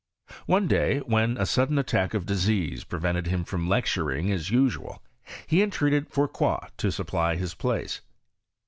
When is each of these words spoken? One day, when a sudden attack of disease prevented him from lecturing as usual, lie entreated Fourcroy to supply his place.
One 0.47 0.67
day, 0.67 0.97
when 1.01 1.37
a 1.37 1.45
sudden 1.45 1.77
attack 1.77 2.15
of 2.15 2.25
disease 2.25 2.83
prevented 2.83 3.27
him 3.27 3.43
from 3.43 3.69
lecturing 3.69 4.31
as 4.31 4.49
usual, 4.49 5.03
lie 5.51 5.59
entreated 5.59 6.09
Fourcroy 6.09 6.57
to 6.77 6.91
supply 6.91 7.35
his 7.35 7.53
place. 7.53 8.01